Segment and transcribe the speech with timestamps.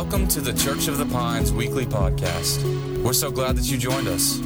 [0.00, 2.62] Welcome to the Church of the Pines weekly podcast.
[3.02, 4.38] We're so glad that you joined us.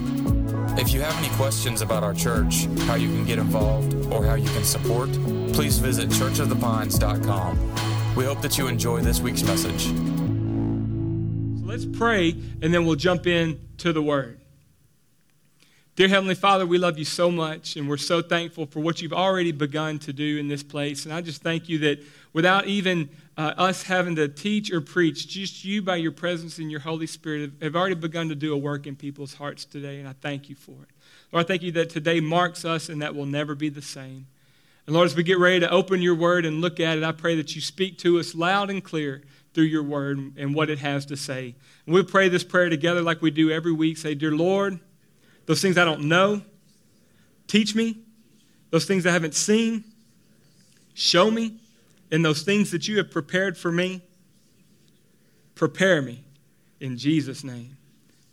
[0.81, 4.35] If you have any questions about our church, how you can get involved, or how
[4.35, 5.13] you can support,
[5.53, 8.15] please visit churchofthepines.com.
[8.17, 9.89] We hope that you enjoy this week's message.
[9.89, 12.31] So let's pray
[12.63, 14.41] and then we'll jump in to the word.
[15.95, 19.13] Dear Heavenly Father, we love you so much and we're so thankful for what you've
[19.13, 21.05] already begun to do in this place.
[21.05, 25.29] And I just thank you that without even uh, us having to teach or preach,
[25.29, 28.57] just you by your presence and your Holy Spirit have, already begun to do a
[28.57, 29.99] work in people's hearts today.
[30.01, 30.89] And I thank you for it.
[31.31, 34.27] Lord, I thank you that today marks us and that will never be the same.
[34.87, 37.13] And Lord, as we get ready to open your word and look at it, I
[37.13, 40.79] pray that you speak to us loud and clear through your word and what it
[40.79, 41.55] has to say.
[41.85, 43.99] And we'll pray this prayer together like we do every week.
[43.99, 44.81] Say, Dear Lord,
[45.47, 46.43] those things I don't know,
[47.47, 47.99] teach me.
[48.71, 49.85] Those things I haven't seen,
[50.95, 51.59] show me.
[52.11, 54.03] And those things that you have prepared for me,
[55.55, 56.25] prepare me.
[56.81, 57.77] In Jesus' name.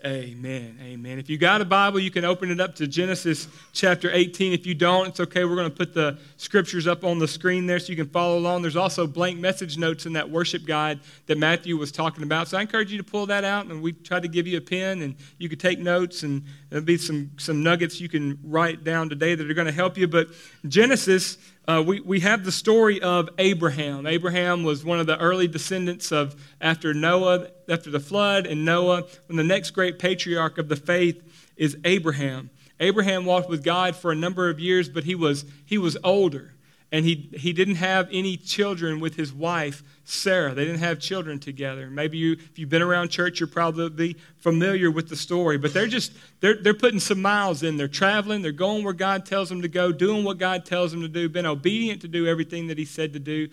[0.05, 0.79] Amen.
[0.81, 1.19] Amen.
[1.19, 4.53] If you got a Bible, you can open it up to Genesis chapter 18.
[4.53, 5.43] If you don't, it's okay.
[5.43, 8.37] We're going to put the scriptures up on the screen there so you can follow
[8.37, 8.61] along.
[8.61, 12.47] There's also blank message notes in that worship guide that Matthew was talking about.
[12.47, 14.61] So I encourage you to pull that out, and we try to give you a
[14.61, 18.85] pen, and you could take notes, and there'll be some, some nuggets you can write
[18.85, 20.07] down today that are going to help you.
[20.07, 20.29] But
[20.65, 21.37] Genesis
[21.69, 24.07] uh, we, we have the story of Abraham.
[24.07, 29.03] Abraham was one of the early descendants of after Noah, after the flood, and Noah.
[29.27, 31.21] When the next great patriarch of the faith
[31.57, 32.49] is Abraham.
[32.79, 36.55] Abraham walked with God for a number of years, but he was, he was older
[36.91, 40.55] and he, he didn't have any children with his wife sarah.
[40.55, 41.87] They didn't have children together.
[41.89, 45.87] Maybe you if you've been around church you're probably familiar with the story but they're
[45.87, 47.77] just they're, they're putting some miles in.
[47.77, 48.41] They're traveling.
[48.41, 51.29] They're going where god tells them to go doing what god tells them to do
[51.29, 53.49] been obedient to do everything that he said to do.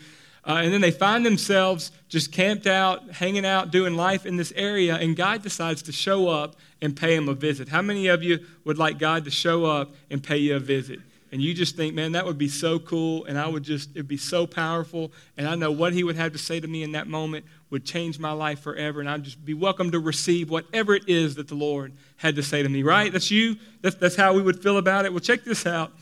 [0.48, 4.52] Uh, and then they find themselves just camped out hanging out doing life in this
[4.56, 7.68] area and god decides to show up and pay them a visit.
[7.68, 11.00] How many of you would like god to show up and pay you a visit
[11.32, 14.08] and you just think, man, that would be so cool, and I would just, it'd
[14.08, 16.92] be so powerful, and I know what he would have to say to me in
[16.92, 20.94] that moment would change my life forever, and I'd just be welcome to receive whatever
[20.94, 23.12] it is that the Lord had to say to me, right?
[23.12, 23.56] That's you?
[23.82, 25.12] That's, that's how we would feel about it.
[25.12, 25.92] Well, check this out.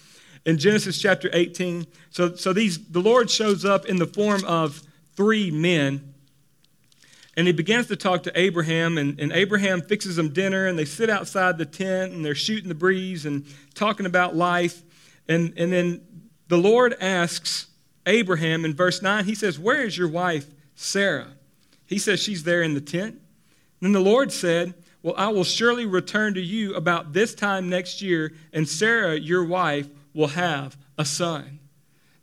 [0.44, 4.82] In Genesis chapter 18, so, so these, the Lord shows up in the form of
[5.16, 6.14] three men
[7.36, 10.84] and he begins to talk to Abraham, and, and Abraham fixes them dinner, and they
[10.84, 14.82] sit outside the tent, and they're shooting the breeze and talking about life.
[15.28, 16.02] And, and then
[16.48, 17.68] the Lord asks
[18.06, 21.32] Abraham in verse 9, he says, Where is your wife, Sarah?
[21.86, 23.20] He says, She's there in the tent.
[23.80, 28.02] then the Lord said, Well, I will surely return to you about this time next
[28.02, 31.60] year, and Sarah, your wife, will have a son.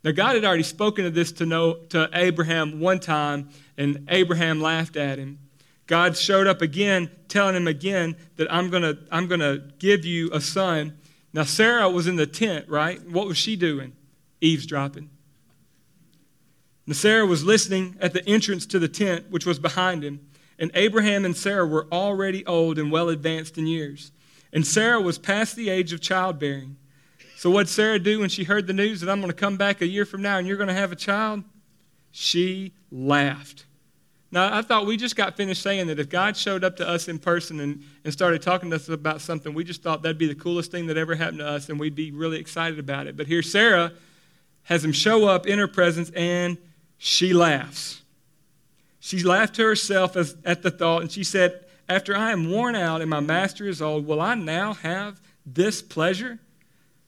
[0.04, 4.60] Now, God had already spoken of this to, know, to Abraham one time, and Abraham
[4.60, 5.38] laughed at him.
[5.86, 10.04] God showed up again, telling him again that I'm going to I'm going to give
[10.04, 10.96] you a son.
[11.32, 13.02] Now, Sarah was in the tent, right?
[13.08, 13.94] What was she doing?
[14.40, 15.08] Eavesdropping.
[16.86, 20.20] Now, Sarah was listening at the entrance to the tent, which was behind him.
[20.58, 24.12] And Abraham and Sarah were already old and well advanced in years.
[24.52, 26.76] And Sarah was past the age of childbearing.
[27.36, 29.80] So, what Sarah do when she heard the news that I'm going to come back
[29.80, 31.42] a year from now and you're going to have a child?
[32.10, 33.64] She laughed.
[34.32, 37.06] Now, I thought we just got finished saying that if God showed up to us
[37.06, 40.26] in person and, and started talking to us about something, we just thought that'd be
[40.26, 43.14] the coolest thing that ever happened to us and we'd be really excited about it.
[43.14, 43.92] But here, Sarah
[44.64, 46.56] has him show up in her presence and
[46.96, 48.00] she laughs.
[49.00, 52.74] She laughed to herself as, at the thought and she said, After I am worn
[52.74, 56.38] out and my master is old, will I now have this pleasure?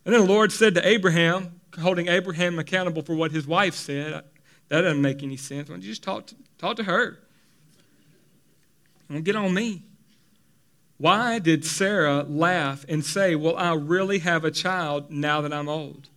[0.05, 4.25] And then the Lord said to Abraham, holding Abraham accountable for what his wife said,
[4.69, 5.69] that doesn't make any sense.
[5.69, 7.19] Why don't you just talk to, talk to her?
[9.11, 9.83] Don't get on me.
[10.97, 15.69] Why did Sarah laugh and say, Well, I really have a child now that I'm
[15.69, 16.09] old?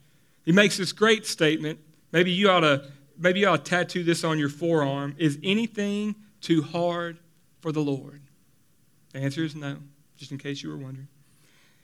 [0.46, 1.80] He makes this great statement.
[2.12, 2.86] Maybe you ought to,
[3.18, 5.16] maybe you ought to tattoo this on your forearm.
[5.18, 7.18] Is anything too hard
[7.60, 8.22] for the Lord?
[9.12, 9.78] The answer is no,
[10.16, 11.10] just in case you were wondering.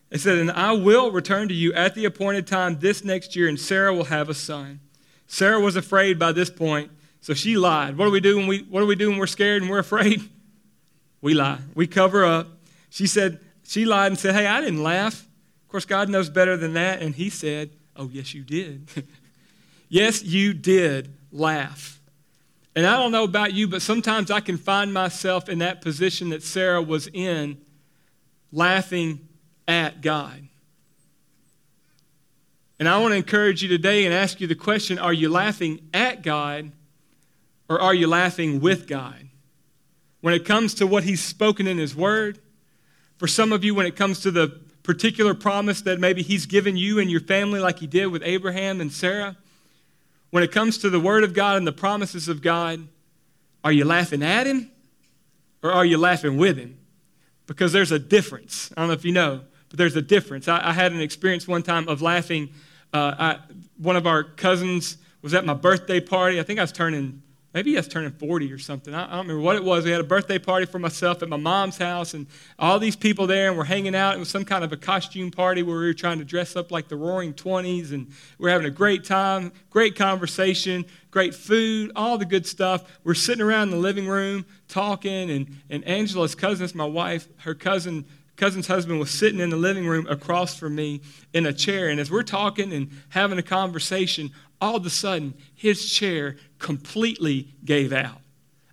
[0.10, 3.50] It said, And I will return to you at the appointed time this next year,
[3.50, 4.80] and Sarah will have a son.
[5.28, 6.92] Sarah was afraid by this point,
[7.24, 7.98] so she lied.
[7.98, 9.80] What do we do when we what do we do when we're scared and we're
[9.80, 10.30] afraid?
[11.22, 11.60] We lie.
[11.74, 12.48] We cover up.
[12.90, 15.22] She said, she lied and said, Hey, I didn't laugh.
[15.62, 17.02] Of course, God knows better than that.
[17.02, 18.90] And he said, Oh, yes, you did.
[19.90, 22.02] yes, you did laugh.
[22.76, 26.32] And I don't know about you, but sometimes I can find myself in that position
[26.32, 27.58] that Sarah was in,
[28.52, 29.30] laughing
[29.66, 30.46] at God.
[32.80, 35.88] And I want to encourage you today and ask you the question are you laughing
[35.94, 36.74] at God
[37.74, 39.24] or are you laughing with God?
[40.24, 42.40] when it comes to what He's spoken in His Word.
[43.18, 46.78] For some of you, when it comes to the particular promise that maybe He's given
[46.78, 49.36] you and your family, like He did with Abraham and Sarah.
[50.30, 52.88] When it comes to the Word of God and the promises of God,
[53.66, 54.72] are you laughing at Him
[55.62, 56.78] or are you laughing with Him?
[57.46, 58.72] Because there's a difference.
[58.78, 60.48] I don't know if you know, but there's a difference.
[60.48, 62.48] I, I had an experience one time of laughing.
[62.94, 63.40] Uh, I,
[63.78, 66.40] one of our cousins was at my birthday party.
[66.40, 67.22] I think I was turning
[67.54, 68.94] maybe he was turning 40 or something.
[68.94, 69.86] I, don't remember what it was.
[69.86, 72.28] We had a birthday party for myself at my mom's house, and
[72.58, 74.16] all these people there, and we're hanging out.
[74.16, 76.72] It was some kind of a costume party where we were trying to dress up
[76.72, 81.92] like the roaring 20s, and we are having a great time, great conversation, great food,
[81.96, 83.00] all the good stuff.
[83.04, 87.54] We're sitting around in the living room talking, and, and Angela's cousin, my wife, her
[87.54, 91.02] cousin, cousin's husband was sitting in the living room across from me
[91.34, 91.90] in a chair.
[91.90, 97.50] And as we're talking and having a conversation, all of a sudden, his chair completely
[97.64, 98.18] gave out.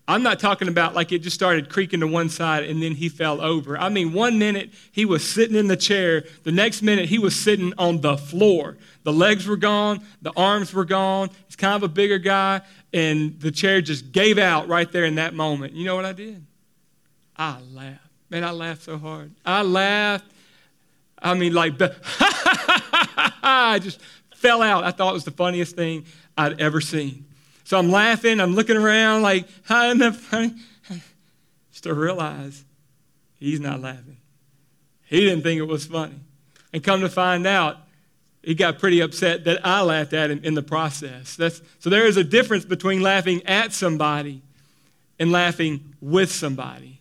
[0.09, 3.09] I'm not talking about like it just started creaking to one side and then he
[3.09, 3.79] fell over.
[3.79, 7.37] I mean, one minute he was sitting in the chair, the next minute he was
[7.37, 8.77] sitting on the floor.
[9.05, 11.31] The legs were gone, the arms were gone.
[11.47, 15.17] He's kind of a bigger guy, and the chair just gave out right there in
[15.17, 15.75] that moment.
[15.75, 16.45] You know what I did?
[17.37, 18.01] I laughed.
[18.31, 19.33] Man, I laughed so hard.
[19.45, 20.31] I laughed.
[21.23, 21.75] I mean, like,
[23.43, 24.01] I just
[24.35, 24.85] fell out.
[24.85, 26.05] I thought it was the funniest thing
[26.37, 27.27] I'd ever seen.
[27.71, 30.57] So I'm laughing, I'm looking around like, how isn't that funny?
[31.71, 32.65] Just to realize
[33.39, 34.17] he's not laughing.
[35.05, 36.17] He didn't think it was funny.
[36.73, 37.77] And come to find out,
[38.43, 41.37] he got pretty upset that I laughed at him in the process.
[41.37, 44.43] That's, so there is a difference between laughing at somebody
[45.21, 47.00] and laughing with somebody.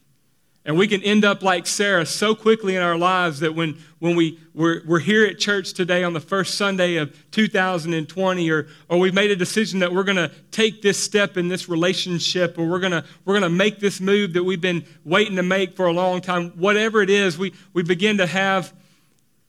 [0.70, 4.16] And we can end up like Sarah so quickly in our lives that when, when
[4.16, 9.00] we, we're, we're here at church today on the first Sunday of 2020, or, or
[9.00, 12.68] we've made a decision that we're going to take this step in this relationship, or
[12.68, 15.88] we're going to we're to make this move that we've been waiting to make for
[15.88, 18.72] a long time, whatever it is, we, we begin to have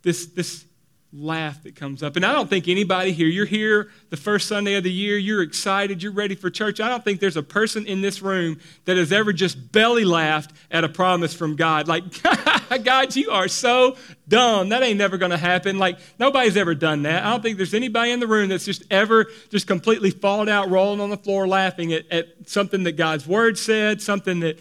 [0.00, 0.64] this, this
[1.12, 2.14] laugh that comes up.
[2.14, 5.42] And I don't think anybody here, you're here the first Sunday of the year, you're
[5.42, 6.80] excited, you're ready for church.
[6.80, 10.52] I don't think there's a person in this room that has ever just belly laughed
[10.70, 11.88] at a promise from God.
[11.88, 12.04] Like,
[12.84, 13.96] God, you are so
[14.28, 14.68] dumb.
[14.68, 15.78] That ain't never going to happen.
[15.78, 17.24] Like, nobody's ever done that.
[17.24, 20.70] I don't think there's anybody in the room that's just ever just completely fallen out,
[20.70, 24.60] rolling on the floor, laughing at, at something that God's word said, something that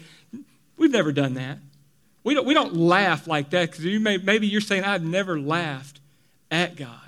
[0.76, 1.58] we've never done that.
[2.24, 5.40] We don't, we don't laugh like that because you may, maybe you're saying, I've never
[5.40, 5.99] laughed
[6.50, 7.00] at God.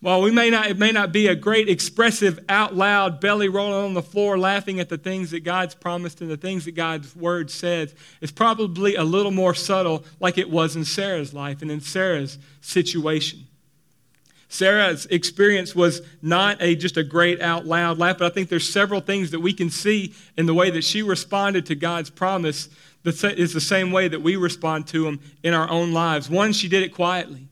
[0.00, 3.84] While we may not, it may not be a great expressive, out loud, belly rolling
[3.84, 7.16] on the floor, laughing at the things that God's promised and the things that God's
[7.16, 11.70] word says, it's probably a little more subtle, like it was in Sarah's life and
[11.70, 13.40] in Sarah's situation.
[14.48, 18.72] Sarah's experience was not a, just a great out loud laugh, but I think there's
[18.72, 22.68] several things that we can see in the way that she responded to God's promise
[23.02, 26.30] that is the same way that we respond to them in our own lives.
[26.30, 27.48] One, she did it quietly.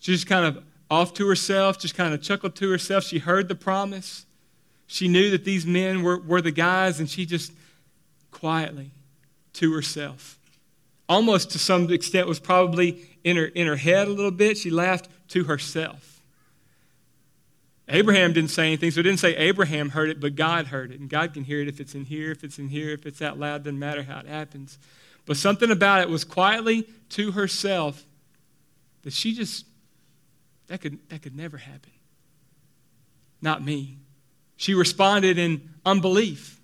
[0.00, 3.04] She just kind of off to herself, just kind of chuckled to herself.
[3.04, 4.26] She heard the promise.
[4.86, 7.52] She knew that these men were, were the guys, and she just
[8.32, 8.90] quietly
[9.54, 10.38] to herself.
[11.08, 14.56] Almost to some extent was probably in her, in her head a little bit.
[14.56, 16.22] She laughed to herself.
[17.88, 21.00] Abraham didn't say anything, so it didn't say Abraham heard it, but God heard it.
[21.00, 23.20] And God can hear it if it's in here, if it's in here, if it's
[23.20, 24.78] out loud, doesn't matter how it happens.
[25.26, 28.06] But something about it was quietly to herself
[29.02, 29.66] that she just
[30.70, 31.90] that could, that could never happen.
[33.42, 33.98] Not me.
[34.56, 36.60] She responded in unbelief.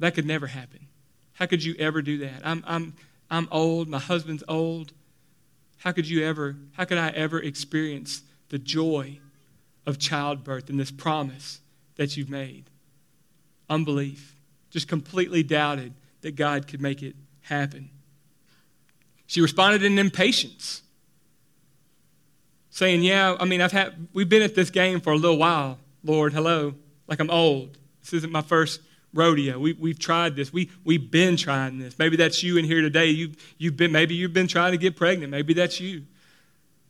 [0.00, 0.86] That could never happen.
[1.32, 2.42] How could you ever do that?
[2.44, 2.94] I'm, I'm,
[3.30, 3.88] I'm old.
[3.88, 4.92] My husband's old.
[5.78, 8.20] How could you ever, how could I ever experience
[8.50, 9.18] the joy
[9.86, 11.60] of childbirth and this promise
[11.94, 12.64] that you've made?
[13.70, 14.36] Unbelief.
[14.68, 17.88] Just completely doubted that God could make it happen.
[19.26, 20.82] She responded in impatience
[22.76, 25.78] saying, Yeah, I mean, I've had, we've been at this game for a little while,
[26.04, 26.74] Lord, hello.
[27.08, 27.78] Like I'm old.
[28.02, 28.82] This isn't my first
[29.14, 29.58] rodeo.
[29.58, 30.52] We, we've tried this.
[30.52, 31.98] We, we've been trying this.
[31.98, 33.06] Maybe that's you in here today.
[33.06, 35.30] You've, you've been, maybe you've been trying to get pregnant.
[35.30, 36.02] Maybe that's you.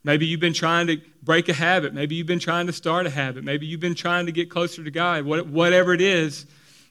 [0.02, 1.94] Maybe you've been trying to break a habit.
[1.94, 3.44] Maybe you've been trying to start a habit.
[3.44, 5.24] Maybe you've been trying to get closer to God.
[5.24, 6.46] What, whatever it is,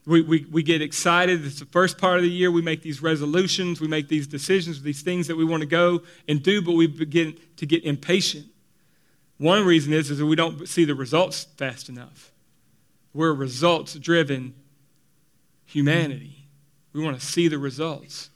[0.05, 1.45] we, we, we get excited.
[1.45, 2.49] It's the first part of the year.
[2.49, 3.81] We make these resolutions.
[3.81, 6.87] We make these decisions, these things that we want to go and do, but we
[6.87, 8.45] begin to get impatient.
[9.37, 12.31] One reason is, is that we don't see the results fast enough.
[13.13, 14.53] We're a results driven
[15.65, 16.47] humanity.
[16.93, 18.29] We want to see the results.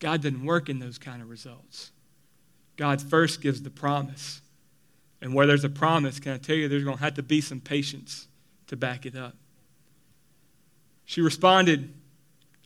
[0.00, 1.92] God doesn't work in those kind of results.
[2.76, 4.40] God first gives the promise.
[5.20, 7.40] And where there's a promise, can I tell you, there's going to have to be
[7.40, 8.28] some patience
[8.68, 9.34] to back it up.
[11.04, 11.92] She responded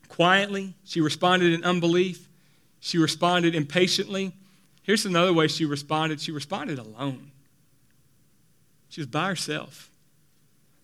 [0.08, 0.74] quietly.
[0.84, 2.28] She responded in unbelief.
[2.80, 4.32] She responded impatiently.
[4.82, 7.30] Here's another way she responded she responded alone.
[8.92, 9.90] She was by herself,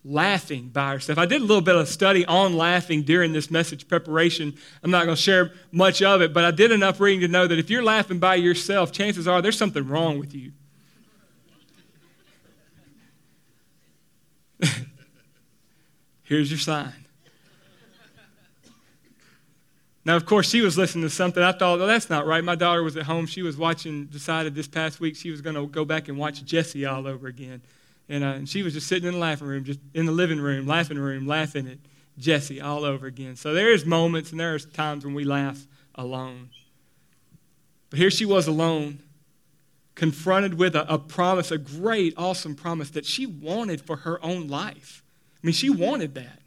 [0.03, 1.19] laughing by herself.
[1.19, 4.55] I did a little bit of study on laughing during this message preparation.
[4.81, 7.45] I'm not going to share much of it, but I did enough reading to know
[7.45, 10.53] that if you're laughing by yourself, chances are there's something wrong with you.
[16.23, 16.91] Here's your sign.
[20.03, 21.43] Now, of course, she was listening to something.
[21.43, 22.43] I thought, well, that's not right.
[22.43, 23.27] My daughter was at home.
[23.27, 26.43] She was watching, decided this past week she was going to go back and watch
[26.43, 27.61] Jesse all over again.
[28.09, 30.41] And, uh, and she was just sitting in the laughing room, just in the living
[30.41, 31.77] room, laughing room, laughing at
[32.17, 33.35] Jesse all over again.
[33.35, 36.49] So there's moments and there's times when we laugh alone.
[37.89, 38.99] But here she was alone,
[39.93, 44.47] confronted with a, a promise, a great, awesome promise that she wanted for her own
[44.47, 45.03] life.
[45.41, 46.39] I mean, she wanted that.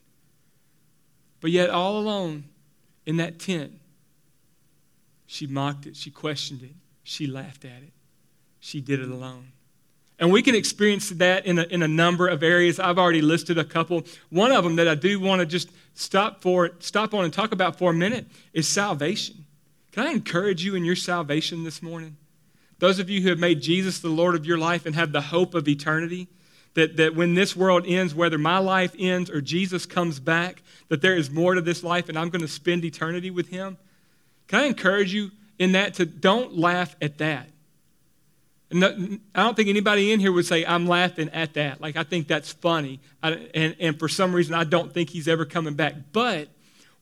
[1.41, 2.45] But yet, all alone
[3.07, 3.73] in that tent,
[5.27, 7.93] she mocked it, she questioned it, she laughed at it,
[8.61, 9.53] she did it alone.
[10.19, 12.79] And we can experience that in a, in a number of areas.
[12.79, 14.05] I've already listed a couple.
[14.31, 17.53] One of them that I do want to just stop for, stop on and talk
[17.53, 19.45] about for a minute is salvation.
[19.91, 22.17] Can I encourage you in your salvation this morning?
[22.79, 25.21] Those of you who have made Jesus the Lord of your life and have the
[25.21, 26.29] hope of eternity,
[26.75, 31.03] that, that when this world ends, whether my life ends or Jesus comes back, that
[31.03, 33.77] there is more to this life and I'm going to spend eternity with Him.
[34.49, 37.49] Can I encourage you in that to don't laugh at that?
[38.75, 41.81] I don't think anybody in here would say, I'm laughing at that.
[41.81, 43.01] Like, I think that's funny.
[43.23, 45.95] I, and, and for some reason, I don't think he's ever coming back.
[46.13, 46.49] But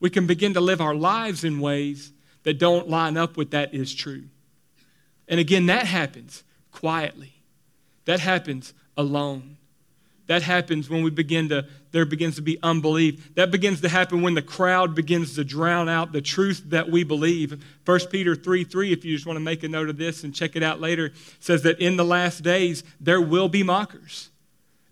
[0.00, 2.12] we can begin to live our lives in ways
[2.42, 4.24] that don't line up with that is true.
[5.28, 7.34] And again, that happens quietly,
[8.06, 9.58] that happens alone.
[10.30, 13.34] That happens when we begin to, there begins to be unbelief.
[13.34, 17.02] That begins to happen when the crowd begins to drown out the truth that we
[17.02, 17.60] believe.
[17.84, 20.32] 1 Peter 3 3, if you just want to make a note of this and
[20.32, 24.30] check it out later, says that in the last days there will be mockers.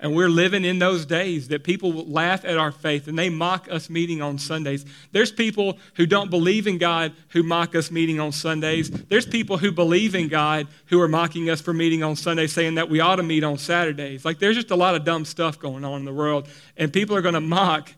[0.01, 3.67] And we're living in those days that people laugh at our faith and they mock
[3.69, 4.85] us meeting on Sundays.
[5.11, 8.91] There's people who don't believe in God who mock us meeting on Sundays.
[8.91, 12.77] There's people who believe in God who are mocking us for meeting on Sundays, saying
[12.77, 14.25] that we ought to meet on Saturdays.
[14.25, 17.17] Like there's just a lot of dumb stuff going on in the world, and people
[17.17, 17.93] are going to mock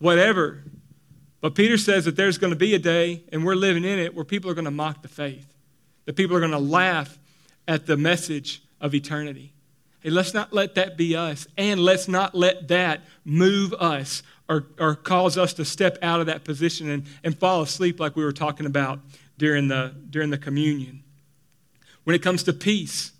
[0.00, 0.62] whatever.
[1.40, 4.14] But Peter says that there's going to be a day, and we're living in it,
[4.14, 5.50] where people are going to mock the faith,
[6.04, 7.18] that people are going to laugh
[7.66, 9.52] at the message of eternity.
[10.02, 11.46] Hey, let's not let that be us.
[11.56, 16.26] And let's not let that move us or, or cause us to step out of
[16.26, 19.00] that position and, and fall asleep like we were talking about
[19.38, 21.02] during the, during the communion.
[22.04, 23.12] When it comes to peace,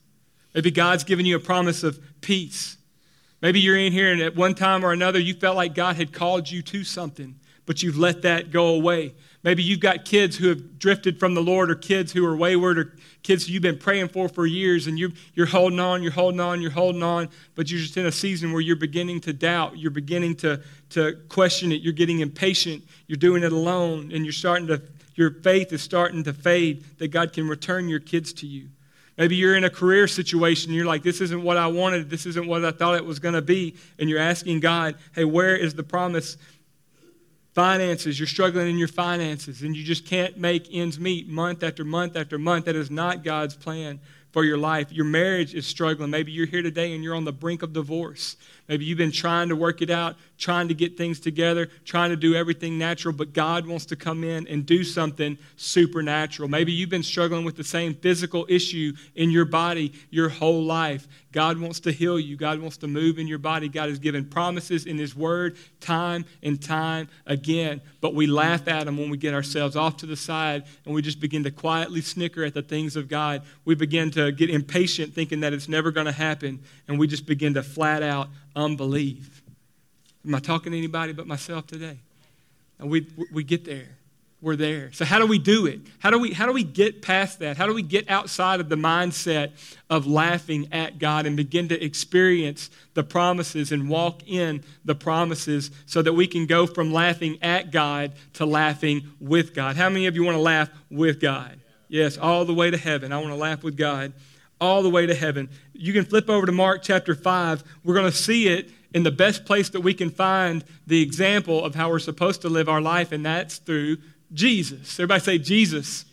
[0.55, 2.77] maybe God's given you a promise of peace.
[3.41, 6.13] Maybe you're in here and at one time or another you felt like God had
[6.13, 9.15] called you to something, but you've let that go away.
[9.45, 12.79] Maybe you've got kids who have drifted from the Lord or kids who are wayward
[12.79, 16.41] or kids you've been praying for for years and you're, you're holding on, you're holding
[16.41, 19.79] on, you're holding on, but you're just in a season where you're beginning to doubt,
[19.79, 24.33] you're beginning to, to question it, you're getting impatient, you're doing it alone, and you're
[24.33, 24.81] starting to,
[25.17, 28.69] your faith is starting to fade that God can return your kids to you.
[29.19, 32.47] Maybe you're in a career situation, you're like, this isn't what I wanted, this isn't
[32.47, 35.75] what I thought it was going to be, and you're asking God, hey, where is
[35.75, 36.39] the promise
[37.55, 41.85] Finances, you're struggling in your finances and you just can't make ends meet month after
[41.85, 42.65] month after month.
[42.65, 44.01] That is not God's plan
[44.33, 44.91] for your life.
[44.91, 46.11] Your marriage is struggling.
[46.11, 48.37] Maybe you're here today and you're on the brink of divorce.
[48.69, 52.17] Maybe you've been trying to work it out, trying to get things together, trying to
[52.17, 56.49] do everything natural, but God wants to come in and do something supernatural.
[56.49, 61.07] Maybe you've been struggling with the same physical issue in your body your whole life.
[61.31, 62.37] God wants to heal you.
[62.37, 63.69] God wants to move in your body.
[63.69, 67.81] God has given promises in His Word time and time again.
[68.01, 71.03] But we laugh at them when we get ourselves off to the side and we
[71.03, 73.43] just begin to quietly snicker at the things of God.
[73.65, 77.27] We begin to get impatient thinking that it's never going to happen, and we just
[77.27, 79.42] begin to flat out unbelieve.
[80.27, 81.99] Am I talking to anybody but myself today?
[82.79, 83.89] And we, we get there.
[84.41, 84.91] We're there.
[84.91, 85.81] So how do we do it?
[86.01, 87.57] How do we how do we get past that?
[87.57, 89.53] How do we get outside of the mindset
[89.89, 95.71] of laughing at God and begin to experience the promises and walk in the promises
[95.87, 99.77] so that we can go from laughing at God to laughing with God?
[99.77, 101.61] How many of you want to laugh with God?
[101.87, 103.13] Yes, all the way to heaven.
[103.13, 104.13] I want to laugh with God
[104.61, 105.51] all the way to heaven.
[105.73, 107.65] You can flip over to Mark chapter 5.
[107.83, 111.65] We're going to see it in the best place that we can find the example
[111.65, 113.99] of how we're supposed to live our life, and that's through
[114.33, 114.99] Jesus.
[114.99, 116.05] Everybody say Jesus.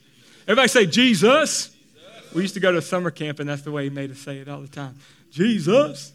[0.43, 1.75] Everybody say Jesus.
[2.33, 4.37] We used to go to summer camp, and that's the way he made us say
[4.37, 4.95] it all the time.
[5.31, 6.13] Jesus.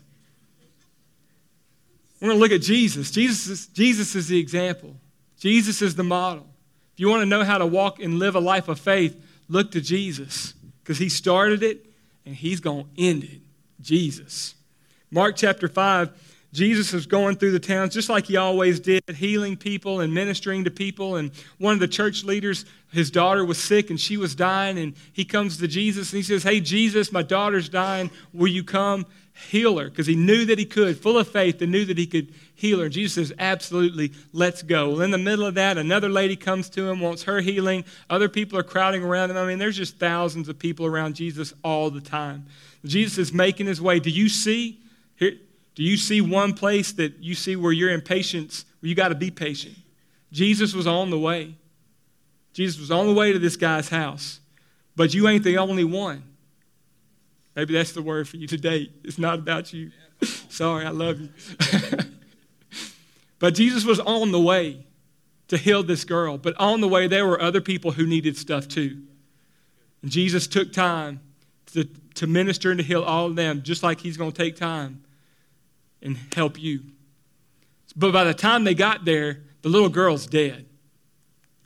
[2.21, 3.11] We're going to look at Jesus.
[3.11, 4.95] Jesus is, Jesus is the example.
[5.39, 6.47] Jesus is the model.
[6.95, 9.73] If you want to know how to walk and live a life of faith, look
[9.73, 11.85] to Jesus because he started it
[12.25, 13.41] and he's going to end it.
[13.81, 14.55] Jesus.
[15.11, 16.11] Mark chapter 5,
[16.55, 20.63] Jesus is going through the towns just like he always did, healing people and ministering
[20.65, 21.17] to people.
[21.17, 24.79] And one of the church leaders, his daughter was sick and she was dying.
[24.79, 28.09] And he comes to Jesus and he says, Hey, Jesus, my daughter's dying.
[28.33, 29.05] Will you come
[29.51, 29.91] heal her?
[29.91, 32.79] Because he knew that he could, full of faith, and knew that he could heal
[32.79, 32.85] her.
[32.85, 34.91] And Jesus says, Absolutely, let's go.
[34.91, 37.85] Well, in the middle of that, another lady comes to him, wants her healing.
[38.09, 39.39] Other people are crowding around him.
[39.39, 42.47] I mean, there's just thousands of people around Jesus all the time.
[42.85, 43.99] Jesus is making his way.
[43.99, 44.79] Do you see?
[45.17, 45.33] Here,
[45.75, 49.15] do you see one place that you see where you're impatient, where you got to
[49.15, 49.75] be patient?
[50.31, 51.57] Jesus was on the way.
[52.53, 54.41] Jesus was on the way to this guy's house,
[54.95, 56.23] but you ain't the only one.
[57.57, 58.91] Maybe that's the word for you today.
[59.03, 59.91] It's not about you.
[60.23, 61.29] Sorry, I love you.
[63.41, 64.87] but Jesus was on the way
[65.49, 68.69] to heal this girl, but on the way, there were other people who needed stuff
[68.69, 69.03] too.
[70.03, 71.21] And Jesus took time
[71.73, 74.57] to, to minister and to heal all of them, just like he's going to take
[74.57, 75.04] time
[76.05, 76.81] and help you.
[77.97, 80.67] But by the time they got there, the little girl's dead.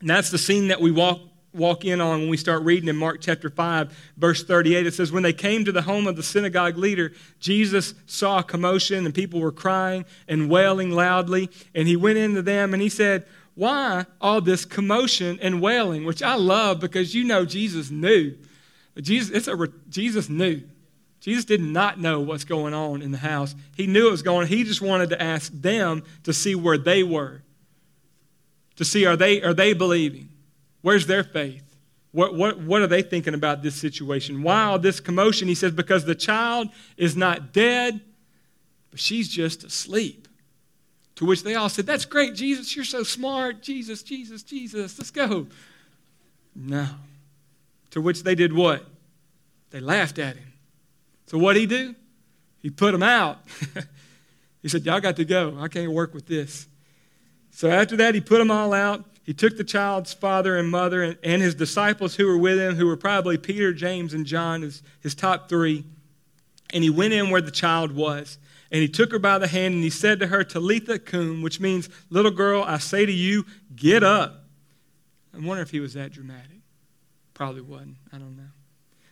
[0.00, 1.21] And that's the scene that we walk,
[1.52, 4.87] walk in on when we start reading in Mark chapter 5, verse 38.
[4.87, 8.45] It says, When they came to the home of the synagogue leader, Jesus saw a
[8.45, 11.50] commotion and people were crying and wailing loudly.
[11.75, 16.04] And he went into them and he said, Why all this commotion and wailing?
[16.04, 18.37] Which I love because you know Jesus knew.
[19.00, 20.62] Jesus, it's a, Jesus knew.
[21.21, 23.55] Jesus did not know what's going on in the house.
[23.77, 24.47] He knew it was going.
[24.47, 27.43] He just wanted to ask them to see where they were,
[28.77, 30.29] to see are they, are they believing?
[30.83, 31.65] Where's their faith?
[32.13, 34.43] What, what, what are they thinking about this situation?
[34.43, 35.49] Why all this commotion?
[35.49, 38.01] He says, because the child is not dead,
[38.91, 40.29] but she's just asleep.
[41.17, 42.77] To which they all said, That's great, Jesus.
[42.77, 43.61] You're so smart.
[43.61, 44.97] Jesus, Jesus, Jesus.
[44.99, 45.49] Let's go.
[46.54, 46.87] No.
[47.91, 48.87] To which they did what?
[49.71, 50.48] They laughed at him.
[51.28, 51.95] So what did he do?
[52.60, 53.38] He put them out.
[54.62, 55.56] he said, Y'all got to go.
[55.60, 56.67] I can't work with this.
[57.50, 59.04] So after that, he put them all out.
[59.25, 62.76] He took the child's father and mother and, and his disciples who were with him,
[62.76, 65.84] who were probably Peter, James, and John, his, his top three.
[66.73, 68.38] And he went in where the child was.
[68.73, 71.60] And he took her by the hand and he said to her, Talitha cum, which
[71.60, 73.45] means, Little girl, I say to you,
[73.76, 74.45] get up.
[75.34, 76.60] I wonder if he was that dramatic.
[77.34, 77.97] Probably wasn't.
[78.12, 78.49] I don't know.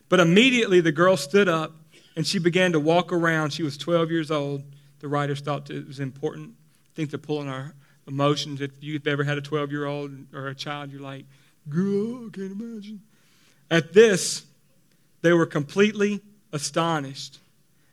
[0.09, 1.75] But immediately the girl stood up
[2.17, 3.51] and she began to walk around.
[3.51, 4.63] She was 12 years old.
[4.99, 6.55] The writers thought it was important.
[6.57, 7.75] I think they're pulling our
[8.07, 8.59] emotions.
[8.59, 11.25] If you've ever had a 12 year old or a child, you're like,
[11.69, 13.01] girl, I can't imagine.
[13.69, 14.47] At this,
[15.21, 17.37] they were completely astonished.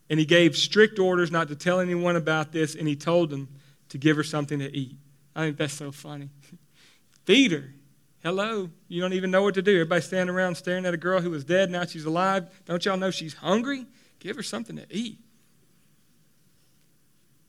[0.08, 3.48] And he gave strict orders not to tell anyone about this, and he told them
[3.90, 4.96] to give her something to eat.
[5.36, 6.30] I think that's so funny.
[7.26, 7.74] Feed her.
[8.22, 8.70] Hello.
[8.88, 9.72] You don't even know what to do.
[9.72, 12.48] Everybody standing around staring at a girl who was dead, now she's alive.
[12.64, 13.84] Don't y'all know she's hungry?
[14.24, 15.18] Give her something to eat.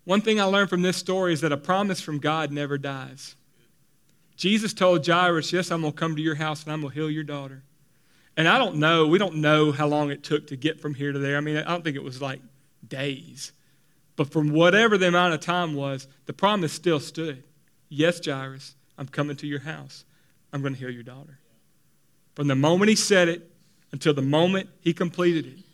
[0.04, 3.36] One thing I learned from this story is that a promise from God never dies.
[4.36, 7.00] Jesus told Jairus, Yes, I'm going to come to your house and I'm going to
[7.00, 7.64] heal your daughter.
[8.36, 11.14] And I don't know, we don't know how long it took to get from here
[11.14, 11.38] to there.
[11.38, 12.42] I mean, I don't think it was like
[12.86, 13.54] days.
[14.18, 17.42] But from whatever the amount of time was, the promise still stood.
[17.88, 20.04] Yes, Jairus, I'm coming to your house.
[20.52, 21.40] I'm going to heal your daughter.
[22.36, 23.50] From the moment he said it
[23.94, 25.65] until the moment he completed it,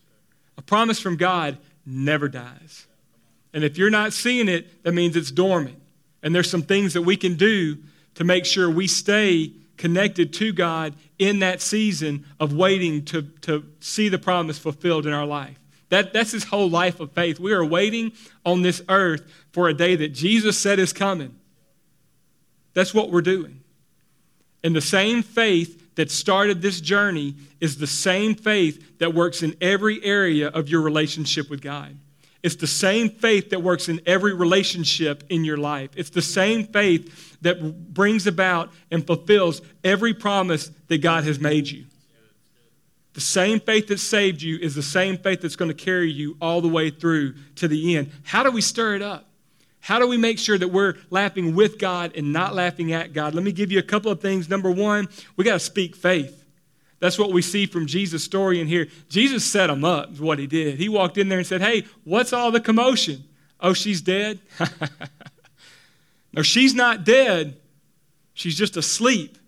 [0.61, 2.85] a promise from God never dies.
[3.51, 5.81] And if you're not seeing it, that means it's dormant.
[6.21, 7.79] And there's some things that we can do
[8.13, 13.65] to make sure we stay connected to God in that season of waiting to, to
[13.79, 15.57] see the promise fulfilled in our life.
[15.89, 17.39] That, that's his whole life of faith.
[17.39, 18.11] We are waiting
[18.45, 21.33] on this earth for a day that Jesus said is coming.
[22.75, 23.63] That's what we're doing.
[24.63, 29.55] And the same faith that started this journey is the same faith that works in
[29.61, 31.97] every area of your relationship with God.
[32.43, 35.91] It's the same faith that works in every relationship in your life.
[35.95, 41.67] It's the same faith that brings about and fulfills every promise that God has made
[41.67, 41.85] you.
[43.13, 46.37] The same faith that saved you is the same faith that's going to carry you
[46.41, 48.11] all the way through to the end.
[48.23, 49.27] How do we stir it up?
[49.81, 53.33] How do we make sure that we're laughing with God and not laughing at God?
[53.33, 54.47] Let me give you a couple of things.
[54.47, 56.43] Number one, we got to speak faith.
[56.99, 58.87] That's what we see from Jesus' story in here.
[59.09, 60.77] Jesus set them up, is what he did.
[60.77, 63.23] He walked in there and said, Hey, what's all the commotion?
[63.59, 64.39] Oh, she's dead?
[66.33, 67.57] no, she's not dead.
[68.35, 69.39] She's just asleep.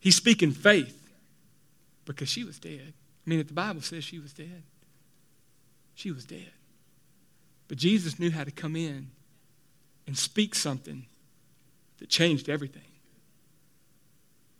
[0.00, 1.10] He's speaking faith
[2.06, 2.94] because she was dead.
[3.26, 4.62] I mean, if the Bible says she was dead,
[5.94, 6.50] she was dead.
[7.68, 9.10] But Jesus knew how to come in
[10.06, 11.06] and speak something
[11.98, 12.82] that changed everything.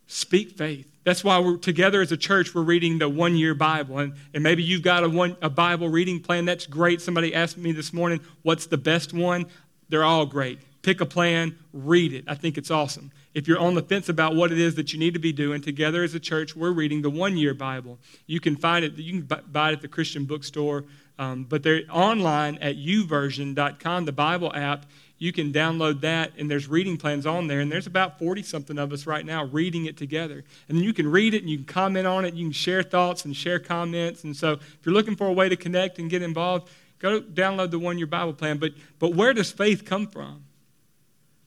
[0.07, 0.87] Speak faith.
[1.03, 3.99] That's why we're together as a church, we're reading the one year Bible.
[3.99, 6.45] And, and maybe you've got a, one, a Bible reading plan.
[6.45, 7.01] That's great.
[7.01, 9.45] Somebody asked me this morning, what's the best one?
[9.89, 10.59] They're all great.
[10.81, 12.23] Pick a plan, read it.
[12.27, 13.11] I think it's awesome.
[13.33, 15.61] If you're on the fence about what it is that you need to be doing,
[15.61, 17.99] together as a church, we're reading the one year Bible.
[18.25, 20.85] You can find it, you can buy it at the Christian bookstore,
[21.19, 24.85] um, but they're online at youversion.com, the Bible app
[25.19, 27.59] you can download that, and there's reading plans on there.
[27.59, 30.43] And there's about 40 something of us right now reading it together.
[30.69, 32.35] And you can read it and you can comment on it.
[32.35, 34.23] You can share thoughts and share comments.
[34.23, 37.71] And so if you're looking for a way to connect and get involved, go download
[37.71, 38.57] the one year Bible plan.
[38.57, 40.43] But, but where does faith come from?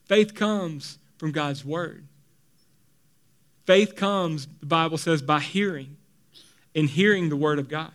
[0.05, 2.05] Faith comes from God's Word.
[3.65, 5.95] Faith comes, the Bible says, by hearing
[6.75, 7.93] and hearing the Word of God.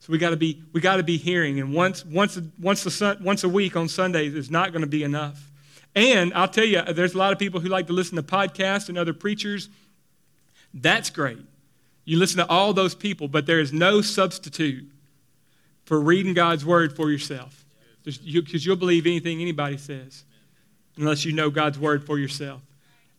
[0.00, 3.22] So we got to be we got to be hearing, and once once once sun,
[3.22, 5.50] once a week on Sundays is not going to be enough.
[5.94, 8.88] And I'll tell you, there's a lot of people who like to listen to podcasts
[8.88, 9.68] and other preachers.
[10.72, 11.40] That's great.
[12.04, 14.88] You listen to all those people, but there is no substitute
[15.84, 17.64] for reading God's word for yourself,
[18.04, 20.24] because you, you'll believe anything anybody says,
[20.96, 22.62] unless you know God's word for yourself.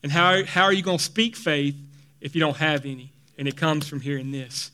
[0.01, 1.75] And how how are you going to speak faith
[2.21, 3.11] if you don't have any?
[3.37, 4.71] And it comes from hearing this.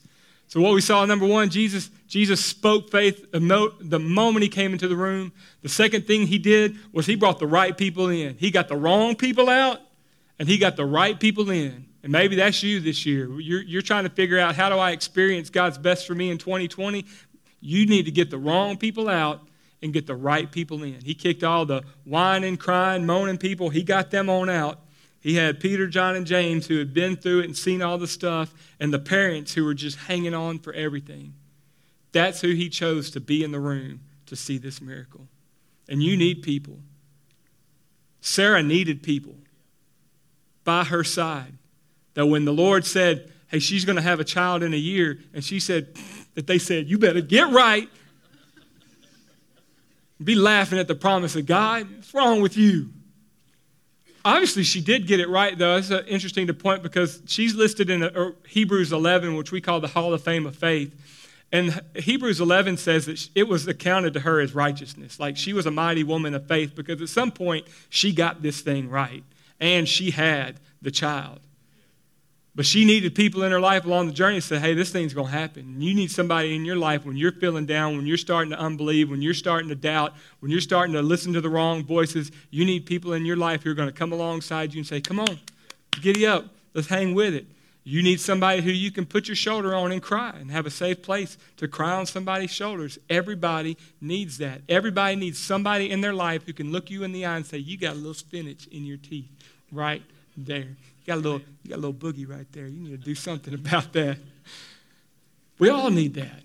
[0.48, 4.88] So what we saw, number one, Jesus, Jesus spoke faith the moment he came into
[4.88, 5.30] the room.
[5.60, 8.34] The second thing he did was he brought the right people in.
[8.38, 9.80] He got the wrong people out,
[10.38, 11.84] and he got the right people in.
[12.02, 13.28] And maybe that's you this year.
[13.38, 16.38] You're, you're trying to figure out how do I experience God's best for me in
[16.38, 17.04] 2020?
[17.60, 19.46] You need to get the wrong people out
[19.82, 21.02] and get the right people in.
[21.04, 24.80] He kicked all the whining, crying, moaning people, he got them on out
[25.20, 28.06] he had Peter, John, and James who had been through it and seen all the
[28.06, 31.34] stuff, and the parents who were just hanging on for everything.
[32.12, 35.26] That's who he chose to be in the room to see this miracle.
[35.88, 36.78] And you need people.
[38.20, 39.36] Sarah needed people
[40.64, 41.54] by her side.
[42.14, 45.18] That when the Lord said, Hey, she's going to have a child in a year,
[45.32, 45.96] and she said,
[46.38, 47.88] that they said, You better get right.
[50.22, 51.90] Be laughing at the promise of God.
[51.96, 52.90] What's wrong with you?
[54.28, 55.76] Obviously she did get it right though.
[55.76, 60.12] It's interesting to point because she's listed in hebrews 11 which we call the hall
[60.12, 60.94] of fame of faith.
[61.50, 65.18] And hebrews 11 says that it was accounted to her as righteousness.
[65.18, 68.60] Like she was a mighty woman of faith because at some point she got this
[68.60, 69.24] thing right
[69.60, 71.40] and she had the child
[72.58, 75.14] but she needed people in her life along the journey to say, hey, this thing's
[75.14, 75.80] going to happen.
[75.80, 79.12] You need somebody in your life when you're feeling down, when you're starting to unbelieve,
[79.12, 82.32] when you're starting to doubt, when you're starting to listen to the wrong voices.
[82.50, 85.00] You need people in your life who are going to come alongside you and say,
[85.00, 85.38] come on,
[86.02, 87.46] giddy up, let's hang with it.
[87.84, 90.70] You need somebody who you can put your shoulder on and cry and have a
[90.70, 92.98] safe place to cry on somebody's shoulders.
[93.08, 94.62] Everybody needs that.
[94.68, 97.58] Everybody needs somebody in their life who can look you in the eye and say,
[97.58, 99.30] You got a little spinach in your teeth
[99.70, 100.02] right
[100.36, 100.76] there
[101.08, 102.68] got a little, you got a little boogie right there.
[102.68, 104.18] You need to do something about that.
[105.58, 106.42] We all need that.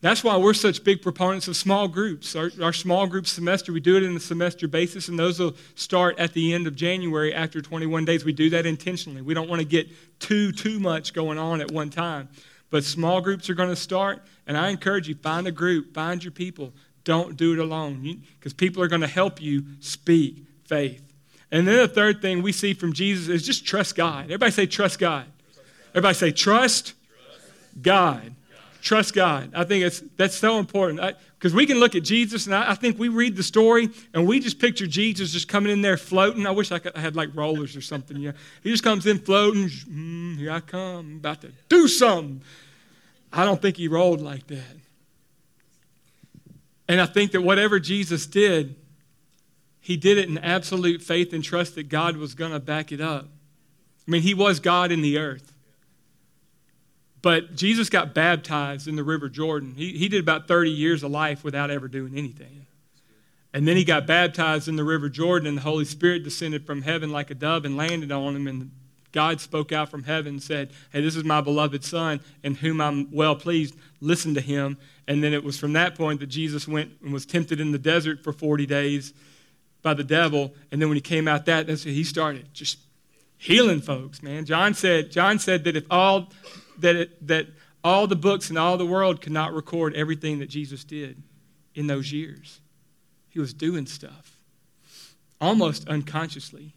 [0.00, 2.36] That's why we're such big proponents of small groups.
[2.36, 5.54] Our, our, small group semester, we do it in a semester basis, and those will
[5.76, 8.22] start at the end of January after 21 days.
[8.22, 9.22] We do that intentionally.
[9.22, 9.88] We don't want to get
[10.20, 12.28] too, too much going on at one time.
[12.68, 16.22] But small groups are going to start, and I encourage you, find a group, find
[16.22, 16.74] your people.
[17.04, 21.03] Don't do it alone, because people are going to help you speak faith.
[21.54, 24.24] And then the third thing we see from Jesus is just trust God.
[24.24, 25.24] Everybody say, trust God.
[25.90, 26.94] Everybody say, trust
[27.80, 28.34] God.
[28.82, 29.52] Trust God.
[29.54, 31.00] I think it's, that's so important.
[31.38, 34.26] Because we can look at Jesus, and I, I, think we read the story, and
[34.26, 36.44] we just picture Jesus just coming in there floating.
[36.44, 38.16] I wish I, could, I had like rollers or something.
[38.16, 38.32] Yeah,
[38.64, 39.68] He just comes in floating.
[39.68, 41.18] Mm, here I come.
[41.20, 42.42] About to do something.
[43.32, 44.76] I don't think he rolled like that.
[46.88, 48.74] And I think that whatever Jesus did,
[49.84, 53.02] he did it in absolute faith and trust that God was going to back it
[53.02, 53.26] up.
[54.08, 55.52] I mean, he was God in the earth.
[57.20, 59.74] But Jesus got baptized in the River Jordan.
[59.76, 62.64] He, he did about 30 years of life without ever doing anything.
[63.52, 66.80] And then he got baptized in the River Jordan, and the Holy Spirit descended from
[66.80, 68.46] heaven like a dove and landed on him.
[68.46, 68.70] And
[69.12, 72.80] God spoke out from heaven and said, Hey, this is my beloved Son, in whom
[72.80, 73.76] I'm well pleased.
[74.00, 74.78] Listen to him.
[75.06, 77.78] And then it was from that point that Jesus went and was tempted in the
[77.78, 79.12] desert for 40 days
[79.84, 80.52] by the devil.
[80.72, 82.78] And then when he came out that, that's he started just
[83.36, 84.46] healing folks, man.
[84.46, 86.32] John said, John said that if all
[86.78, 87.46] that it, that
[87.84, 91.22] all the books in all the world could not record everything that Jesus did
[91.74, 92.60] in those years.
[93.28, 94.38] He was doing stuff.
[95.40, 96.72] Almost unconsciously,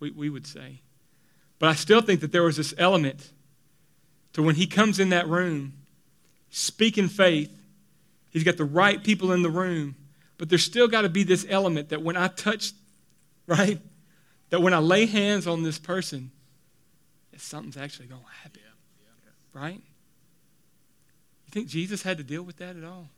[0.00, 0.80] we, we would say.
[1.58, 3.30] But I still think that there was this element
[4.32, 5.74] to when he comes in that room,
[6.48, 7.54] speaking faith,
[8.30, 9.96] he's got the right people in the room
[10.40, 12.72] but there's still got to be this element that when I touch,
[13.46, 13.78] right?
[14.48, 16.30] That when I lay hands on this person,
[17.30, 18.62] that something's actually going to happen.
[19.52, 19.74] Right?
[19.74, 23.10] You think Jesus had to deal with that at all?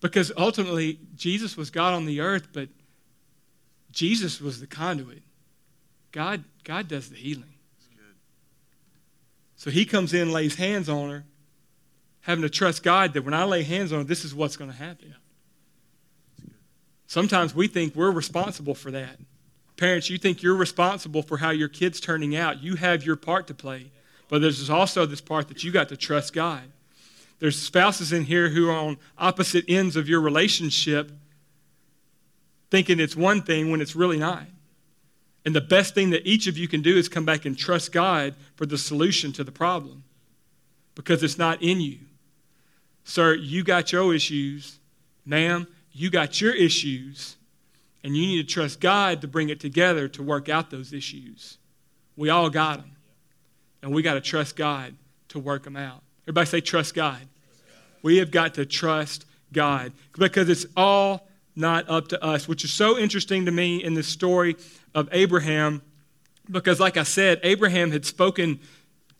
[0.00, 2.68] Because ultimately, Jesus was God on the earth, but
[3.90, 5.24] Jesus was the conduit.
[6.12, 7.54] God, God does the healing.
[9.56, 11.24] So he comes in, lays hands on her,
[12.22, 14.70] having to trust God that when I lay hands on her, this is what's going
[14.70, 15.14] to happen.
[17.06, 19.18] Sometimes we think we're responsible for that.
[19.76, 22.62] Parents, you think you're responsible for how your kid's turning out.
[22.62, 23.90] You have your part to play.
[24.28, 26.62] But there's also this part that you got to trust God.
[27.38, 31.10] There's spouses in here who are on opposite ends of your relationship
[32.70, 34.44] thinking it's one thing when it's really not.
[35.44, 37.92] And the best thing that each of you can do is come back and trust
[37.92, 40.04] God for the solution to the problem
[40.94, 41.98] because it's not in you.
[43.04, 44.78] Sir, you got your issues.
[45.24, 47.36] Ma'am, you got your issues.
[48.04, 51.58] And you need to trust God to bring it together to work out those issues.
[52.16, 52.96] We all got them.
[53.82, 54.94] And we got to trust God
[55.28, 56.02] to work them out.
[56.24, 57.20] Everybody say, trust God.
[58.02, 62.72] We have got to trust God because it's all not up to us, which is
[62.72, 64.56] so interesting to me in the story
[64.94, 65.82] of Abraham
[66.50, 68.60] because, like I said, Abraham had spoken,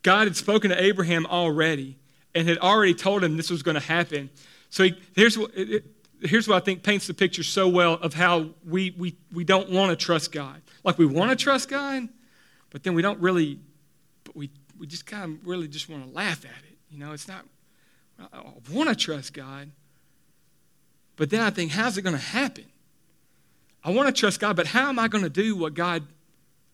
[0.03, 1.99] God had spoken to Abraham already
[2.35, 4.31] and had already told him this was going to happen.
[4.71, 5.85] So he, here's, what, it,
[6.21, 9.71] here's what I think paints the picture so well of how we, we, we don't
[9.71, 10.62] want to trust God.
[10.85, 12.09] Like we want to trust God,
[12.71, 13.59] but then we don't really,
[14.25, 16.79] but we, we just kind of really just want to laugh at it.
[16.90, 17.45] You know, it's not,
[18.33, 19.71] I want to trust God,
[21.16, 22.64] but then I think, how's it going to happen?
[23.85, 26.05] I want to trust God, but how am I going to do what God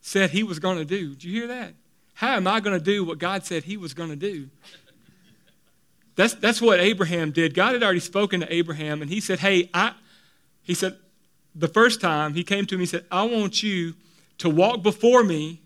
[0.00, 1.10] said He was going to do?
[1.10, 1.74] Did you hear that?
[2.14, 4.48] How am I going to do what God said He was going to do?
[6.18, 7.54] That's, that's what Abraham did.
[7.54, 9.92] God had already spoken to Abraham, and He said, Hey, I,
[10.64, 10.96] He said,
[11.54, 13.94] the first time He came to him, He said, I want you
[14.38, 15.62] to walk before me,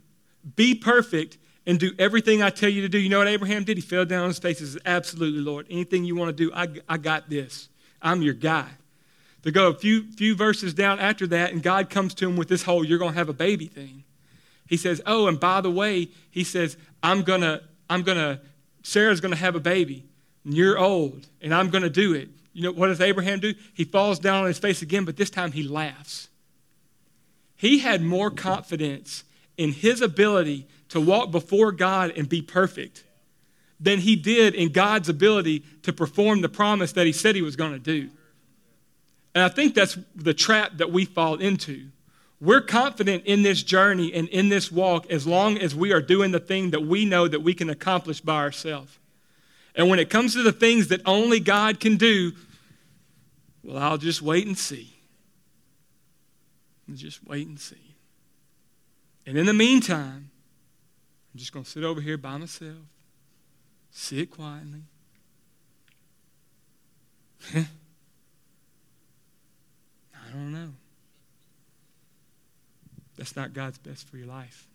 [0.55, 2.99] be perfect, and do everything I tell you to do.
[2.99, 3.79] You know what Abraham did?
[3.79, 5.67] He fell down on his face and said, Absolutely, Lord.
[5.71, 7.71] Anything you want to do, I, I got this.
[8.03, 8.69] I'm your guy.
[9.45, 12.49] To go a few, few verses down after that, and God comes to him with
[12.49, 14.05] this whole, you're going to have a baby thing.
[14.69, 18.39] He says, Oh, and by the way, he says, I'm going to, I'm going to,
[18.83, 20.05] Sarah's going to have a baby,
[20.45, 22.29] and you're old, and I'm going to do it.
[22.53, 23.55] You know, what does Abraham do?
[23.75, 26.29] He falls down on his face again, but this time he laughs.
[27.57, 29.25] He had more confidence
[29.57, 33.05] in his ability to walk before God and be perfect
[33.81, 37.57] than he did in God's ability to perform the promise that he said he was
[37.57, 38.11] going to do.
[39.35, 41.89] And I think that's the trap that we fall into.
[42.41, 46.33] We're confident in this journey and in this walk as long as we are doing
[46.33, 48.99] the thing that we know that we can accomplish by ourselves.
[49.75, 52.33] And when it comes to the things that only God can do,
[53.63, 54.95] well, I'll just wait and see.
[56.89, 57.95] I'll just wait and see.
[59.27, 60.31] And in the meantime,
[61.33, 62.77] I'm just going to sit over here by myself
[63.93, 64.81] Sit quietly.
[67.55, 67.67] I
[70.33, 70.71] don't know.
[73.17, 74.67] That's not God's best for your life.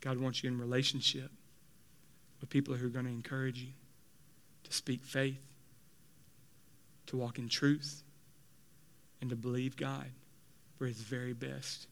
[0.00, 1.30] God wants you in relationship
[2.44, 3.70] with people who are going to encourage you
[4.64, 5.40] to speak faith,
[7.06, 8.02] to walk in truth,
[9.22, 10.04] and to believe God
[10.76, 11.86] for his very best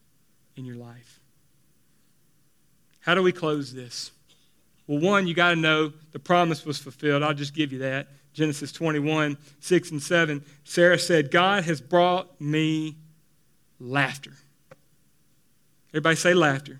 [0.55, 1.19] in your life.
[2.99, 4.11] How do we close this?
[4.85, 7.23] Well, one, you got to know the promise was fulfilled.
[7.23, 8.09] I'll just give you that.
[8.33, 10.45] Genesis 21, 6 and 7.
[10.63, 12.95] Sarah said, God has brought me
[13.79, 14.33] laughter.
[15.89, 16.79] Everybody say laughter.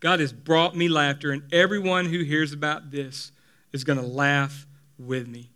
[0.00, 3.32] God has brought me laughter, and everyone who hears about this
[3.72, 4.66] is going to laugh
[4.98, 5.50] with me.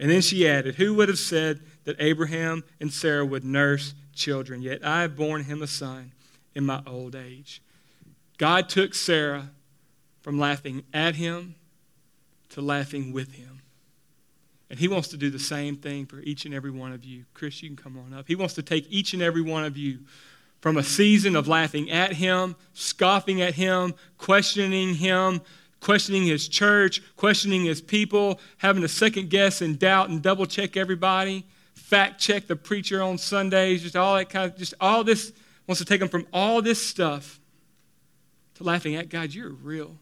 [0.00, 4.62] And then she added, Who would have said that Abraham and Sarah would nurse children?
[4.62, 6.12] Yet I have borne him a son
[6.54, 7.60] in my old age.
[8.38, 9.50] God took Sarah
[10.20, 11.56] from laughing at him
[12.50, 13.60] to laughing with him.
[14.70, 17.24] And he wants to do the same thing for each and every one of you.
[17.34, 18.26] Chris, you can come on up.
[18.28, 20.00] He wants to take each and every one of you
[20.60, 25.40] from a season of laughing at him, scoffing at him, questioning him,
[25.80, 30.76] questioning his church, questioning his people, having to second guess and doubt and double check
[30.76, 35.32] everybody, fact check the preacher on Sundays, just all that kind of, just all this,
[35.66, 37.38] wants to take them from all this stuff
[38.54, 39.96] to laughing at God, you're real.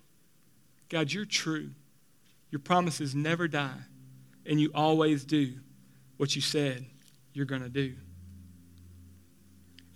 [0.89, 1.71] God, you're true.
[2.51, 3.81] Your promises never die,
[4.47, 5.55] and you always do
[6.17, 6.87] what you said
[7.35, 7.95] you're going to do.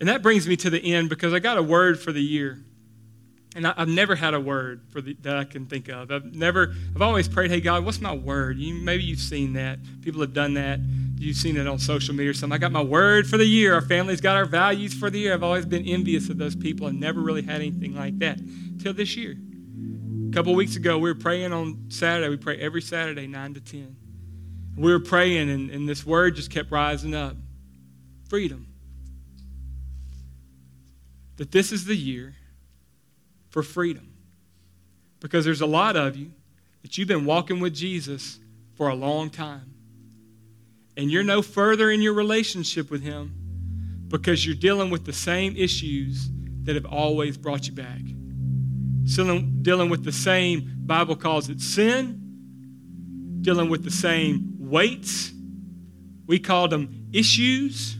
[0.01, 2.57] And that brings me to the end because I got a word for the year.
[3.55, 6.09] And I, have never had a word for the, that I can think of.
[6.09, 8.57] I've never, I've always prayed, hey, God, what's my word?
[8.57, 9.77] You, maybe you've seen that.
[10.01, 10.79] People have done that.
[11.19, 12.55] You've seen it on social media or something.
[12.55, 13.75] I got my word for the year.
[13.75, 15.35] Our family's got our values for the year.
[15.35, 18.39] I've always been envious of those people and never really had anything like that
[18.81, 19.37] till this year.
[20.29, 22.27] A couple weeks ago, we were praying on Saturday.
[22.29, 23.95] We pray every Saturday, 9 to 10.
[24.77, 27.35] We were praying, and, and this word just kept rising up
[28.29, 28.70] freedom.
[31.41, 32.35] That this is the year
[33.49, 34.13] for freedom.
[35.19, 36.33] Because there's a lot of you
[36.83, 38.37] that you've been walking with Jesus
[38.75, 39.73] for a long time.
[40.95, 45.57] And you're no further in your relationship with Him because you're dealing with the same
[45.57, 46.29] issues
[46.65, 48.01] that have always brought you back.
[49.05, 55.31] Still dealing with the same, Bible calls it sin, dealing with the same weights.
[56.27, 57.97] We call them issues.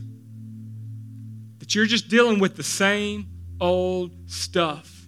[1.58, 3.30] That you're just dealing with the same
[3.62, 5.06] old stuff.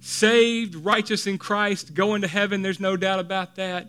[0.00, 3.88] Saved, righteous in Christ, going to heaven, there's no doubt about that.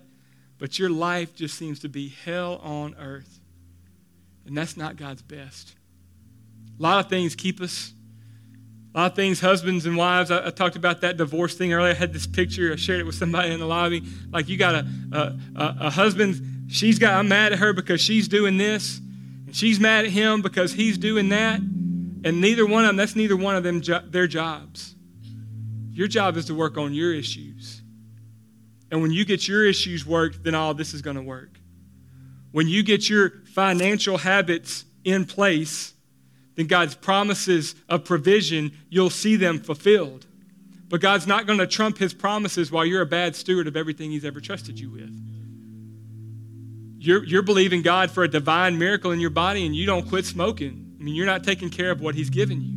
[0.58, 3.40] But your life just seems to be hell on earth.
[4.46, 5.76] And that's not God's best.
[6.80, 7.94] A lot of things keep us
[8.98, 10.32] a lot of things, husbands and wives.
[10.32, 11.92] I, I, talked about that divorce thing earlier.
[11.92, 12.74] I had this picture.
[12.74, 14.02] I shared it with somebody in the lobby.
[14.32, 15.18] Like you got a, a,
[15.56, 19.00] a, a husband, she's got, I'm mad at her because she's doing this,
[19.46, 21.60] and she's mad at him because he's doing that.
[22.28, 24.94] And neither one of them, that's neither one of them jo- their jobs.
[25.94, 27.82] Your job is to work on your issues.
[28.92, 31.58] And when you get your issues worked, then all this is going to work.
[32.52, 35.94] When you get your financial habits in place,
[36.56, 40.26] then God's promises of provision, you'll see them fulfilled.
[40.90, 44.12] But God's not going to trump his promises while you're a bad steward of everything
[44.12, 45.18] he's ever trusted you with.
[47.00, 50.26] You're, you're believing God for a divine miracle in your body and you don't quit
[50.26, 50.87] smoking.
[51.00, 52.74] I mean, you're not taking care of what he's given you.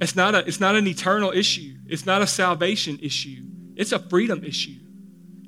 [0.00, 1.74] It's not, a, it's not an eternal issue.
[1.86, 3.42] It's not a salvation issue.
[3.76, 4.78] It's a freedom issue.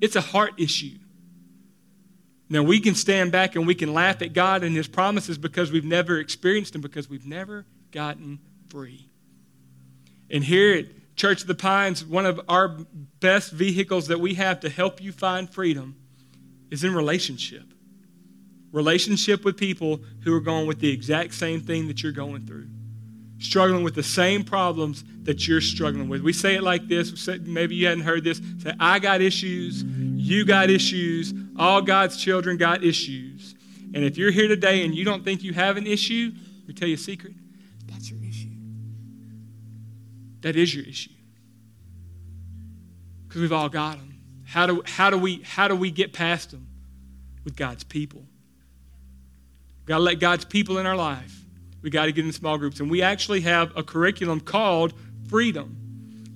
[0.01, 0.99] It's a heart issue.
[2.49, 5.71] Now, we can stand back and we can laugh at God and His promises because
[5.71, 8.39] we've never experienced them, because we've never gotten
[8.71, 9.11] free.
[10.31, 12.69] And here at Church of the Pines, one of our
[13.21, 15.97] best vehicles that we have to help you find freedom
[16.71, 17.65] is in relationship.
[18.73, 22.69] Relationship with people who are going with the exact same thing that you're going through,
[23.39, 26.23] struggling with the same problems that you're struggling with.
[26.23, 28.43] We say it like this maybe you hadn't heard this.
[28.59, 33.55] Say, I got issues, you got issues, all God's children got issues.
[33.95, 36.75] And if you're here today and you don't think you have an issue, let me
[36.75, 37.33] tell you a secret.
[37.87, 38.51] That's your issue.
[40.43, 41.11] That is your issue.
[43.27, 44.21] Because we've all got them.
[44.45, 46.67] How do, how, do we, how do we get past them?
[47.45, 48.28] With God's people.
[49.89, 51.35] Got to let God's people in our life.
[51.81, 52.79] We got to get in small groups.
[52.81, 54.93] And we actually have a curriculum called
[55.31, 55.75] Freedom.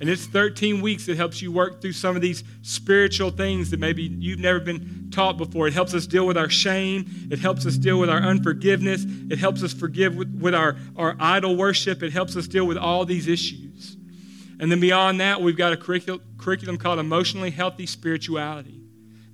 [0.01, 3.79] And it's 13 weeks that helps you work through some of these spiritual things that
[3.79, 5.69] maybe you've never been taught before.
[5.69, 7.29] It helps us deal with our shame.
[7.31, 9.05] It helps us deal with our unforgiveness.
[9.31, 12.03] It helps us forgive with, with our, our idol worship.
[12.03, 13.99] It helps us deal with all these issues.
[14.59, 18.82] And then beyond that, we've got a curriculum, curriculum called Emotionally Healthy Spirituality.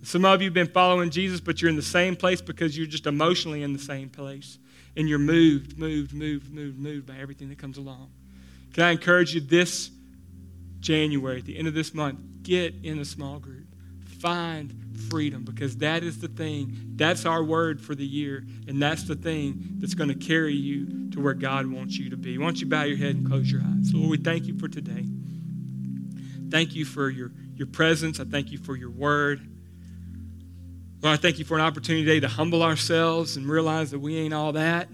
[0.03, 2.87] Some of you have been following Jesus, but you're in the same place because you're
[2.87, 4.59] just emotionally in the same place.
[4.97, 8.11] And you're moved, moved, moved, moved, moved by everything that comes along.
[8.73, 9.91] Can I encourage you this
[10.81, 13.67] January, at the end of this month, get in a small group.
[14.21, 14.75] Find
[15.11, 16.77] freedom because that is the thing.
[16.97, 18.45] That's our word for the year.
[18.67, 22.17] And that's the thing that's going to carry you to where God wants you to
[22.17, 22.37] be.
[22.39, 23.93] Why don't you bow your head and close your eyes?
[23.93, 25.07] Lord, we thank you for today.
[26.51, 28.19] Thank you for your, your presence.
[28.19, 29.47] I thank you for your word.
[31.01, 34.17] Lord, I thank you for an opportunity today to humble ourselves and realize that we
[34.17, 34.89] ain't all that,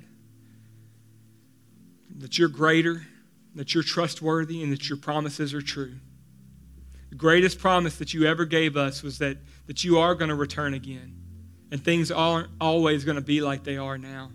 [2.18, 3.02] that you're greater
[3.54, 5.94] that you're trustworthy and that your promises are true.
[7.10, 10.34] The greatest promise that you ever gave us was that, that you are going to
[10.34, 11.20] return again.
[11.70, 14.30] And things aren't always going to be like they are now.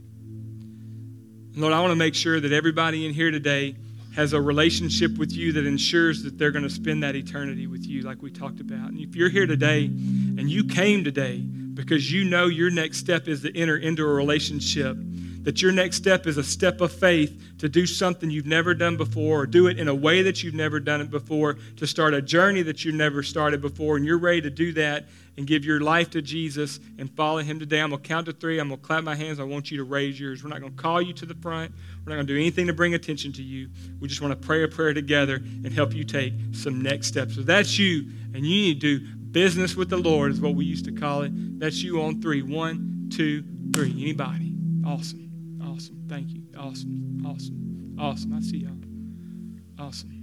[1.56, 3.76] Lord, I want to make sure that everybody in here today
[4.16, 7.86] has a relationship with you that ensures that they're going to spend that eternity with
[7.86, 8.90] you, like we talked about.
[8.90, 11.44] And if you're here today and you came today
[11.80, 14.98] because you know your next step is to enter into a relationship
[15.44, 18.98] that your next step is a step of faith to do something you've never done
[18.98, 22.14] before or do it in a way that you've never done it before, to start
[22.14, 25.08] a journey that you've never started before, and you're ready to do that
[25.38, 27.80] and give your life to Jesus and follow Him today.
[27.80, 28.60] I'm going to count to three.
[28.60, 29.40] I'm going to clap my hands.
[29.40, 30.44] I want you to raise yours.
[30.44, 31.72] We're not going to call you to the front.
[32.06, 33.70] We're not going to do anything to bring attention to you.
[34.02, 37.36] We just want to pray a prayer together and help you take some next steps.
[37.36, 40.66] So that's you, and you need to do business with the Lord, is what we
[40.66, 41.32] used to call it.
[41.60, 42.42] That's you on three.
[42.42, 43.92] One, two, three.
[43.92, 44.56] Anybody?
[44.86, 45.60] Awesome.
[45.64, 46.06] Awesome.
[46.08, 46.44] Thank you.
[46.58, 47.24] Awesome.
[47.26, 47.96] Awesome.
[48.00, 48.34] Awesome.
[48.34, 49.86] I see y'all.
[49.88, 50.16] Awesome.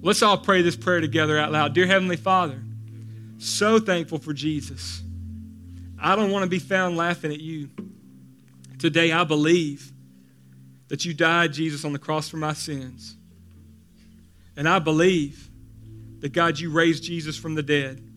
[0.00, 1.74] Let's all pray this prayer together out loud.
[1.74, 2.62] Dear Heavenly Father,
[3.38, 5.02] so thankful for Jesus.
[6.00, 7.70] I don't want to be found laughing at you.
[8.78, 9.92] Today, I believe
[10.86, 13.16] that you died, Jesus, on the cross for my sins.
[14.56, 15.50] And I believe
[16.20, 18.07] that, God, you raised Jesus from the dead.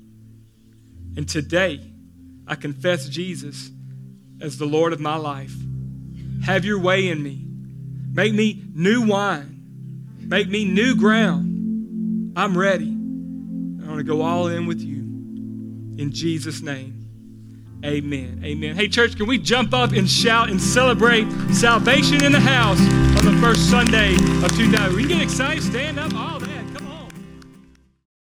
[1.17, 1.81] And today,
[2.47, 3.69] I confess Jesus
[4.41, 5.53] as the Lord of my life.
[6.43, 7.45] Have your way in me.
[8.13, 10.17] Make me new wine.
[10.19, 12.33] Make me new ground.
[12.35, 12.89] I'm ready.
[12.89, 14.99] I want to go all in with you.
[16.01, 16.97] In Jesus' name.
[17.83, 18.41] Amen.
[18.43, 18.75] Amen.
[18.75, 22.79] Hey, church, can we jump up and shout and celebrate salvation in the house
[23.17, 24.95] on the first Sunday of 2000?
[24.95, 26.40] We can get excited, stand up, all.